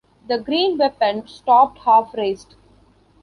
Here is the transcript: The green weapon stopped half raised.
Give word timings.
The 0.27 0.39
green 0.39 0.79
weapon 0.79 1.27
stopped 1.27 1.77
half 1.83 2.15
raised. 2.15 2.55